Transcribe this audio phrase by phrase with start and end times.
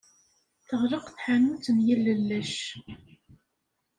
[0.67, 2.55] Teɣleq tḥanut n yilellac.